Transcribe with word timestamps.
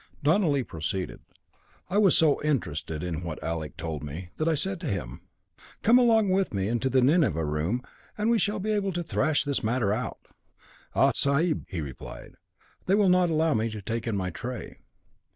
Donelly 0.23 0.63
proceeded. 0.63 1.19
"I 1.87 1.99
was 1.99 2.17
so 2.17 2.41
interested 2.41 3.03
in 3.03 3.23
what 3.23 3.43
Alec 3.43 3.77
told 3.77 4.01
me, 4.03 4.31
that 4.37 4.47
I 4.47 4.55
said 4.55 4.79
to 4.79 4.87
him, 4.87 5.21
'Come 5.83 5.99
along 5.99 6.31
with 6.31 6.55
me 6.55 6.67
into 6.69 6.89
the 6.89 7.03
Nineveh 7.03 7.45
room, 7.45 7.83
and 8.17 8.31
we 8.31 8.39
shall 8.39 8.57
be 8.57 8.71
able 8.71 8.93
to 8.93 9.03
thrash 9.03 9.43
this 9.43 9.63
matter 9.63 9.93
out.' 9.93 10.27
'Ah, 10.95 11.11
sahib,' 11.13 11.65
he 11.67 11.81
replied, 11.81 12.33
'they 12.87 12.95
will 12.95 13.09
not 13.09 13.29
allow 13.29 13.53
me 13.53 13.69
to 13.69 13.79
take 13.79 14.07
in 14.07 14.17
my 14.17 14.31
tray.' 14.31 14.79